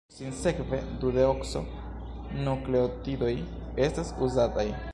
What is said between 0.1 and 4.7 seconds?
Sinsekve, dudeokso-nukleotidoj estas uzataj.